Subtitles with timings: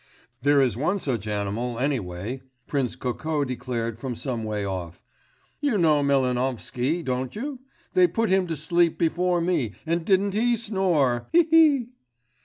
[0.41, 5.03] 'There is one such animal any way,' Prince Kokó declared from some way off.
[5.59, 7.59] 'You know Melvanovsky, don't you?
[7.93, 11.89] They put him to sleep before me, and didn't he snore, he, he!